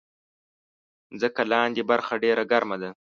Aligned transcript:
مځکه 1.13 1.41
لاندې 1.51 1.81
برخه 1.91 2.13
ډېره 2.23 2.43
ګرمه 2.51 2.77
ده. 2.81 2.89